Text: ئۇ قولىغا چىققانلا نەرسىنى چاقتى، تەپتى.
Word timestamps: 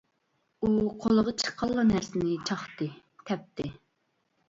ئۇ 0.67 0.71
قولىغا 1.03 1.35
چىققانلا 1.45 1.85
نەرسىنى 1.91 2.41
چاقتى، 2.51 2.91
تەپتى. 3.31 3.73